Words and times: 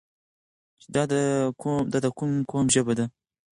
چې 0.81 0.87
دا 0.95 1.03
د 2.05 2.07
کوم 2.17 2.31
قوم 2.49 2.65
ژبه 2.75 2.93
ده؟ 2.99 3.05